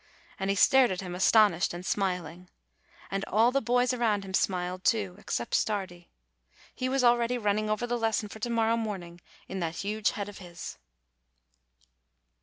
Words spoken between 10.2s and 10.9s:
of his.